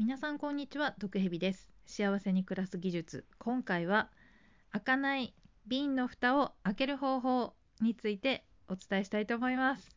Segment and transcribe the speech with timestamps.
[0.00, 1.68] 皆さんこんにちは毒蛇です。
[1.84, 3.26] 幸せに暮らす技術。
[3.38, 4.08] 今回は
[4.72, 5.34] 開かない
[5.66, 9.94] 瓶の蓋を開ける方法についてお伝えしたいと思います。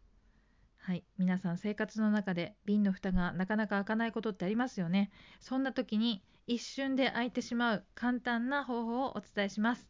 [0.75, 5.09] はい皆さん生活の中で瓶の蓋がなかなか開かないことってありますよね。
[5.39, 9.87] そんな時に一瞬で開いてしまう簡単な方法をお伝えします。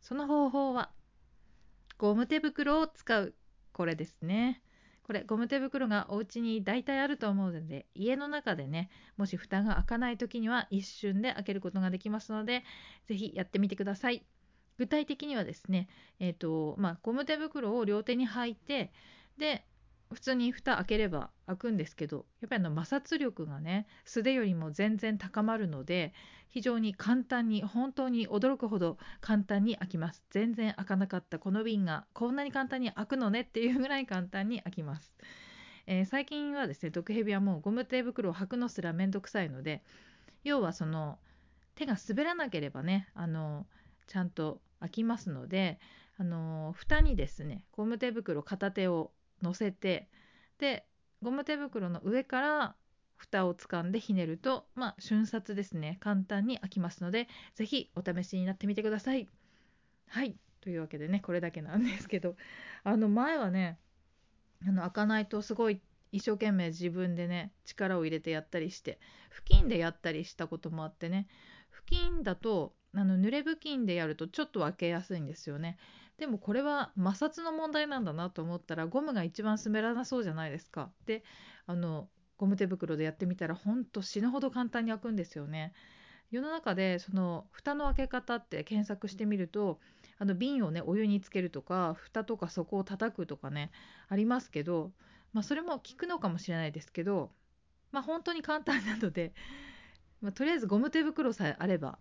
[0.00, 0.92] その方法は
[1.98, 3.34] ゴム手袋を使う
[3.72, 4.62] これですね。
[5.04, 12.64] これゴム手袋がお家に大体あると思うので家の中でねもし蓋が開かない時には一瞬で開けることができますので
[13.06, 14.24] 是非やってみてください。
[14.78, 18.92] 具体的にはですねえっ、ー、とまあゴム手袋を両手に履いて
[19.38, 19.64] で
[20.12, 26.12] 普通に蓋開ければ開くんですけどやっぱりあの摩擦力がね素手よりも全然高まるので
[26.48, 30.22] 非常に簡単に本当に驚くほど簡単に開きます。
[30.30, 35.14] 全然開かなかったこの瓶がこんなに簡単に開くのねっていうぐらい簡単に開きます、
[35.86, 39.82] えー、最近はですね毒蛇はもうゴム手袋を履くのすらめんどくさいので
[40.44, 41.18] 要はその
[41.74, 43.66] 手が滑らなければねあの
[44.06, 45.78] ちゃんと開きますので
[46.18, 49.10] あの蓋にですねゴム手袋片手を
[49.42, 50.08] 乗せて
[50.58, 50.86] で
[51.22, 52.74] ゴム手袋の上から
[53.16, 59.28] 蓋を掴んでひねると、まあ、瞬殺ですね簡単に開きますので是非お試しになってみてください。
[60.08, 62.36] はいというわけでねこれだけなんですけど
[62.84, 63.78] あの前はね
[64.66, 65.80] あの開かないとすごい
[66.12, 68.98] 一生懸命自分でね力を入れてやったりして
[69.30, 71.26] 布巾でやったりしたこともあってね
[71.70, 75.78] 布巾だとあの濡れ布巾でやるとちょっと開けやすいんですよね
[76.18, 80.90] でもこれは摩擦の問題なんだなと思ったらゴムが一番滑らなそうじゃないですか。
[81.06, 81.24] で
[81.66, 85.72] あのゴム手袋でやってみたらほんと死ぬほど簡単に開くんですよね。
[86.30, 89.80] 世の中でその蓋の開け方って検索してみると
[90.18, 93.70] あの瓶をねお湯につけるとか蓋とか底を叩くとかね
[94.08, 94.92] ありますけど、
[95.32, 97.30] まあ、それも効くのかもしれないですけど、
[97.90, 99.34] まあ、本当に簡単なので、
[100.20, 101.98] まあ、とりあえずゴム手袋さえあれば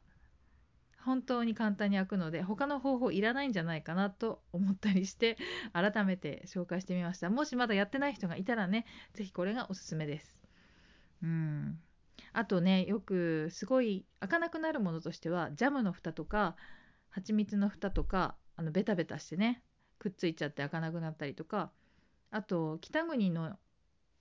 [1.04, 5.38] 本当に簡単に開くので他の方法いらないんじゃないかなと思ったりして
[5.74, 7.30] 改めて紹介してみました。
[7.30, 10.40] もしまだやってない人がいたらね是非これがおすすめです。
[11.24, 11.80] うん。
[12.34, 16.56] あとねよくすごい開かなくなるものとしてはジャムの蓋とか
[17.10, 19.64] 蜂蜜の蓋とかあのベタベタしてね
[20.00, 21.72] くっついちゃって開かなくなったりとか
[22.30, 23.58] あと北国の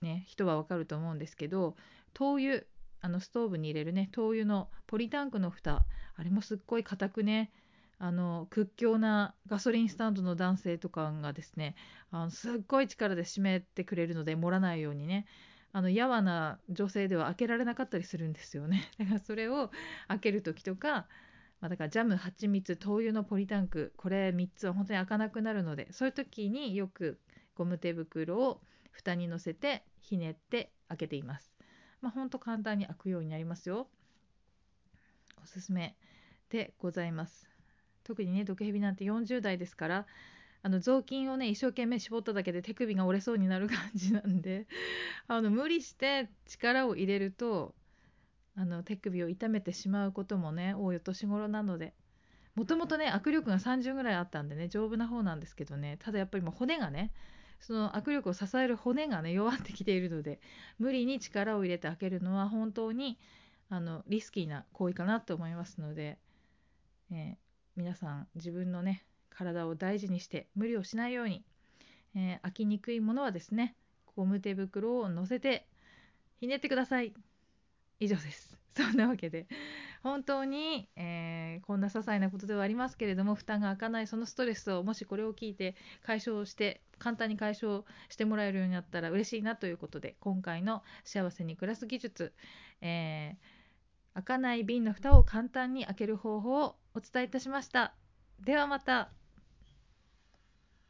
[0.01, 1.75] ね人はわかると思うんですけど
[2.13, 2.63] 灯油
[3.01, 5.85] あのストーブに入れるね灯油のポリタンクの蓋。
[6.15, 7.51] あれもすっごい硬くね。
[7.97, 11.75] あの屈強なガソリンスタンドの男性とかがですね
[12.09, 15.25] あのすっごい力で締めてくれるので盛らないようにね。
[15.73, 18.89] あのやわな女性では開けられなかったりするんですよね。
[18.99, 19.71] だからそれを
[20.07, 21.07] 開ける時とか、
[21.61, 27.19] まあ、だからジャム蜂蜜灯油のポリタンクこれ3つは本当に開かなくなるのでそういう時によく
[27.55, 28.61] ゴム手袋を
[28.91, 31.53] 蓋に乗せてひねって開けています。
[32.01, 33.87] まあ、ほんと簡単に開くようになりますよ。
[35.41, 35.95] おすすめ
[36.49, 37.49] でございます。
[38.03, 40.05] 特にね、毒蛇なんて40代ですから、
[40.63, 44.67] あの雑巾をね、一生懸命絞っただけで手首が折れそうになる感じなんで、
[45.27, 47.73] あの無理して力を入れると、
[48.55, 51.93] あの手首を痛めてしまうこともね、多いお年頃なので、
[52.55, 57.11] もともとね、握力が30ぐらいあったんでね、丈夫な方なんですけどね、ただやっぱりもう骨がね、
[57.61, 60.39] その握力を支える骨がね弱ってきているので
[60.79, 63.17] 無理に力を入れて開けるのは本当に
[63.69, 66.17] あのリスキーな行為かなと思いますので、
[67.11, 67.35] えー、
[67.75, 71.43] 皆さん自分のね体を大事にして無理をしないように、
[72.15, 73.75] えー、開きにくいものはですね
[74.15, 75.67] ゴム手袋を乗せて
[76.39, 77.13] ひねってください。
[78.01, 79.47] 以上です そんなわけで
[80.01, 92.33] 本当に、えー、こんな些細なことではありますけれども負担が開かないそのストレスをもしこれを聞いて解消して簡単に解消してもらえるようになったら嬉しいなということで今回の幸せに暮らす技術、
[92.81, 97.93] えー、開かない瓶の蓋を簡単に開ける方法をお伝えいたしました。
[98.39, 99.11] ではまた。